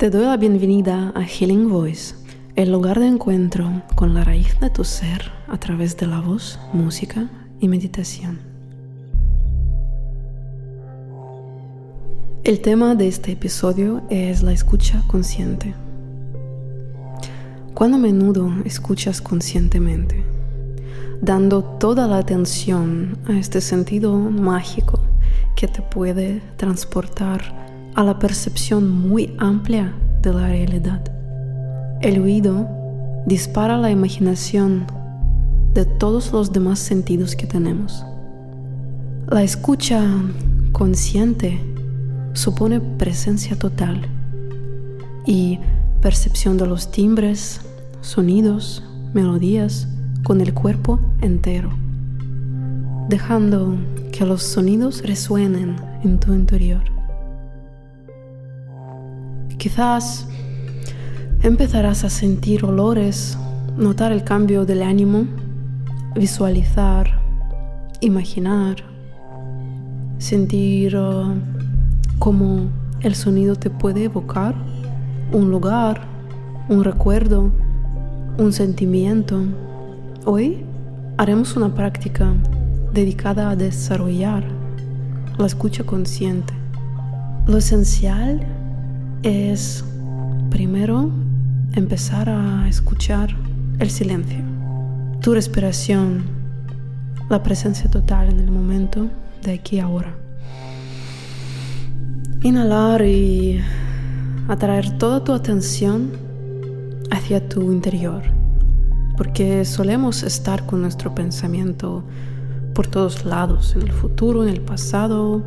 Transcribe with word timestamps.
Te 0.00 0.08
doy 0.08 0.24
la 0.24 0.38
bienvenida 0.38 1.12
a 1.14 1.24
Healing 1.26 1.68
Voice, 1.68 2.14
el 2.56 2.72
lugar 2.72 2.98
de 2.98 3.06
encuentro 3.06 3.82
con 3.96 4.14
la 4.14 4.24
raíz 4.24 4.58
de 4.58 4.70
tu 4.70 4.82
ser 4.82 5.30
a 5.46 5.58
través 5.58 5.94
de 5.98 6.06
la 6.06 6.22
voz, 6.22 6.58
música 6.72 7.28
y 7.60 7.68
meditación. 7.68 8.38
El 12.44 12.62
tema 12.62 12.94
de 12.94 13.08
este 13.08 13.32
episodio 13.32 14.00
es 14.08 14.42
la 14.42 14.54
escucha 14.54 15.02
consciente. 15.06 15.74
¿Cuán 17.74 17.92
a 17.92 17.98
menudo 17.98 18.50
escuchas 18.64 19.20
conscientemente? 19.20 20.24
Dando 21.20 21.62
toda 21.62 22.08
la 22.08 22.16
atención 22.16 23.18
a 23.28 23.38
este 23.38 23.60
sentido 23.60 24.16
mágico 24.16 24.98
que 25.54 25.68
te 25.68 25.82
puede 25.82 26.40
transportar 26.56 27.69
a 27.94 28.04
la 28.04 28.18
percepción 28.18 28.88
muy 28.90 29.34
amplia 29.38 29.94
de 30.22 30.32
la 30.32 30.48
realidad. 30.48 31.02
El 32.00 32.20
oído 32.20 32.68
dispara 33.26 33.76
la 33.76 33.90
imaginación 33.90 34.86
de 35.74 35.84
todos 35.84 36.32
los 36.32 36.52
demás 36.52 36.78
sentidos 36.78 37.36
que 37.36 37.46
tenemos. 37.46 38.04
La 39.28 39.42
escucha 39.42 40.02
consciente 40.72 41.60
supone 42.32 42.80
presencia 42.80 43.56
total 43.56 44.00
y 45.26 45.58
percepción 46.00 46.56
de 46.56 46.66
los 46.66 46.90
timbres, 46.90 47.60
sonidos, 48.00 48.82
melodías 49.12 49.88
con 50.24 50.40
el 50.40 50.54
cuerpo 50.54 51.00
entero, 51.20 51.70
dejando 53.08 53.76
que 54.12 54.24
los 54.24 54.42
sonidos 54.42 55.02
resuenen 55.02 55.76
en 56.02 56.18
tu 56.18 56.32
interior. 56.32 56.99
Quizás 59.60 60.26
empezarás 61.42 62.02
a 62.04 62.08
sentir 62.08 62.64
olores, 62.64 63.36
notar 63.76 64.10
el 64.10 64.24
cambio 64.24 64.64
del 64.64 64.82
ánimo, 64.82 65.26
visualizar, 66.14 67.20
imaginar, 68.00 68.76
sentir 70.16 70.96
uh, 70.96 71.34
cómo 72.18 72.70
el 73.02 73.14
sonido 73.14 73.54
te 73.54 73.68
puede 73.68 74.04
evocar 74.04 74.54
un 75.30 75.50
lugar, 75.50 76.00
un 76.70 76.82
recuerdo, 76.82 77.52
un 78.38 78.54
sentimiento. 78.54 79.42
Hoy 80.24 80.64
haremos 81.18 81.54
una 81.54 81.74
práctica 81.74 82.32
dedicada 82.94 83.50
a 83.50 83.56
desarrollar 83.56 84.42
la 85.36 85.44
escucha 85.44 85.84
consciente. 85.84 86.54
Lo 87.46 87.58
esencial 87.58 88.40
es 89.22 89.84
primero 90.48 91.10
empezar 91.74 92.28
a 92.30 92.66
escuchar 92.68 93.36
el 93.78 93.90
silencio, 93.90 94.38
tu 95.20 95.34
respiración, 95.34 96.24
la 97.28 97.42
presencia 97.42 97.90
total 97.90 98.30
en 98.30 98.40
el 98.40 98.50
momento 98.50 99.08
de 99.42 99.52
aquí 99.52 99.78
ahora. 99.78 100.14
Inhalar 102.42 103.04
y 103.04 103.60
atraer 104.48 104.96
toda 104.96 105.22
tu 105.22 105.32
atención 105.32 106.12
hacia 107.10 107.46
tu 107.46 107.72
interior, 107.72 108.22
porque 109.18 109.66
solemos 109.66 110.22
estar 110.22 110.64
con 110.64 110.80
nuestro 110.80 111.14
pensamiento 111.14 112.04
por 112.74 112.86
todos 112.86 113.26
lados, 113.26 113.74
en 113.76 113.82
el 113.82 113.92
futuro, 113.92 114.42
en 114.42 114.48
el 114.48 114.62
pasado, 114.62 115.42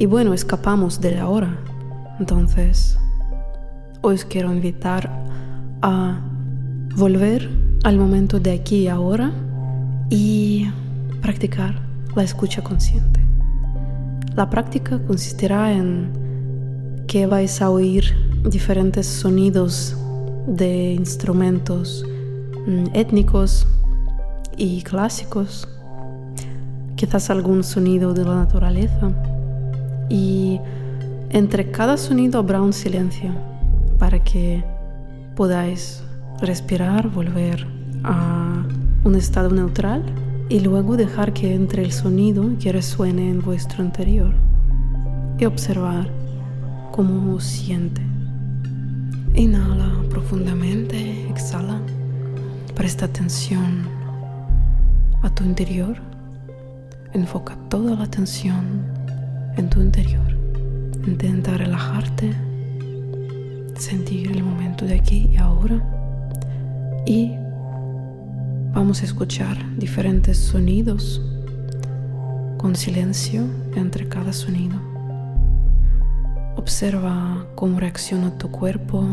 y 0.00 0.06
bueno, 0.06 0.34
escapamos 0.34 1.00
de 1.00 1.20
ahora 1.20 1.56
entonces, 2.18 2.98
os 4.02 4.24
quiero 4.24 4.52
invitar 4.52 5.10
a 5.82 6.20
volver 6.96 7.48
al 7.84 7.96
momento 7.98 8.38
de 8.38 8.52
aquí 8.52 8.82
y 8.82 8.88
ahora 8.88 9.32
y 10.10 10.68
practicar 11.20 11.80
la 12.14 12.22
escucha 12.22 12.62
consciente. 12.62 13.20
La 14.34 14.48
práctica 14.50 14.98
consistirá 15.06 15.72
en 15.72 16.10
que 17.06 17.26
vais 17.26 17.60
a 17.60 17.70
oír 17.70 18.04
diferentes 18.44 19.06
sonidos 19.06 19.96
de 20.46 20.94
instrumentos 20.94 22.04
mm, 22.66 22.86
étnicos 22.94 23.66
y 24.56 24.82
clásicos, 24.82 25.68
quizás 26.96 27.30
algún 27.30 27.64
sonido 27.64 28.14
de 28.14 28.24
la 28.24 28.36
naturaleza 28.36 29.12
y 30.08 30.60
entre 31.32 31.70
cada 31.70 31.96
sonido 31.96 32.38
habrá 32.38 32.60
un 32.60 32.74
silencio 32.74 33.32
para 33.98 34.22
que 34.22 34.62
podáis 35.34 36.02
respirar, 36.40 37.08
volver 37.08 37.66
a 38.04 38.64
un 39.04 39.14
estado 39.14 39.48
neutral 39.48 40.02
y 40.50 40.60
luego 40.60 40.98
dejar 40.98 41.32
que 41.32 41.54
entre 41.54 41.82
el 41.82 41.92
sonido 41.92 42.44
que 42.60 42.70
resuene 42.70 43.30
en 43.30 43.40
vuestro 43.40 43.82
interior 43.82 44.34
y 45.38 45.46
observar 45.46 46.10
cómo 46.90 47.34
os 47.34 47.44
siente. 47.44 48.02
Inhala 49.34 49.90
profundamente, 50.10 51.26
exhala, 51.30 51.80
presta 52.74 53.06
atención 53.06 53.88
a 55.22 55.30
tu 55.30 55.44
interior, 55.44 55.96
enfoca 57.14 57.56
toda 57.70 57.94
la 57.94 58.04
atención 58.04 58.82
en 59.56 59.70
tu 59.70 59.80
interior. 59.80 60.41
Intenta 61.06 61.56
relajarte, 61.56 62.32
sentir 63.74 64.30
el 64.30 64.44
momento 64.44 64.84
de 64.84 64.94
aquí 64.94 65.28
y 65.32 65.36
ahora 65.36 65.82
y 67.04 67.32
vamos 68.72 69.02
a 69.02 69.04
escuchar 69.04 69.56
diferentes 69.76 70.38
sonidos 70.38 71.20
con 72.56 72.76
silencio 72.76 73.44
entre 73.74 74.08
cada 74.08 74.32
sonido. 74.32 74.80
Observa 76.56 77.46
cómo 77.56 77.80
reacciona 77.80 78.38
tu 78.38 78.52
cuerpo, 78.52 79.04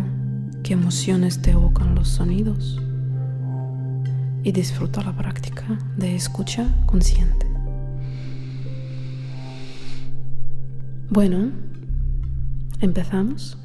qué 0.61 0.73
emociones 0.73 1.41
te 1.41 1.51
evocan 1.51 1.95
los 1.95 2.07
sonidos 2.09 2.79
y 4.43 4.51
disfruta 4.51 5.01
la 5.03 5.17
práctica 5.17 5.65
de 5.97 6.15
escucha 6.15 6.67
consciente. 6.85 7.47
Bueno, 11.09 11.49
¿Empezamos? 12.81 13.57